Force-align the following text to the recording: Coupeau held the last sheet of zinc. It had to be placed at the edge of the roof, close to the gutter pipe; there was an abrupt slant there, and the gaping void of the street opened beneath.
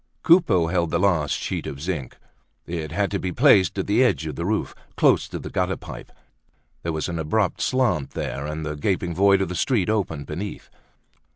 Coupeau 0.23 0.65
held 0.65 0.89
the 0.89 0.97
last 0.97 1.35
sheet 1.35 1.67
of 1.67 1.79
zinc. 1.79 2.17
It 2.65 2.91
had 2.91 3.11
to 3.11 3.19
be 3.19 3.31
placed 3.31 3.77
at 3.77 3.85
the 3.85 4.03
edge 4.03 4.25
of 4.25 4.35
the 4.35 4.47
roof, 4.47 4.73
close 4.97 5.27
to 5.27 5.37
the 5.37 5.51
gutter 5.51 5.77
pipe; 5.77 6.11
there 6.81 6.91
was 6.91 7.07
an 7.07 7.19
abrupt 7.19 7.61
slant 7.61 8.09
there, 8.15 8.47
and 8.47 8.65
the 8.65 8.75
gaping 8.75 9.13
void 9.13 9.41
of 9.43 9.49
the 9.49 9.53
street 9.55 9.91
opened 9.91 10.25
beneath. 10.25 10.71